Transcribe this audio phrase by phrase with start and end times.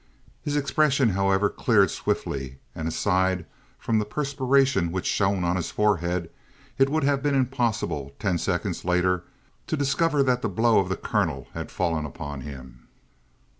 [0.41, 3.45] His expression, however, cleared swiftly, and aside
[3.77, 6.31] from the perspiration which shone on his forehead
[6.79, 9.25] it would have been impossible ten seconds later
[9.67, 12.87] to discover that the blow of the colonel had fallen upon him.